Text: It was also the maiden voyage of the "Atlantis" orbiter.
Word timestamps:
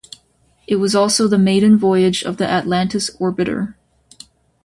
It 0.65 0.77
was 0.77 0.95
also 0.95 1.27
the 1.27 1.37
maiden 1.37 1.77
voyage 1.77 2.23
of 2.23 2.37
the 2.37 2.47
"Atlantis" 2.49 3.11
orbiter. 3.17 3.75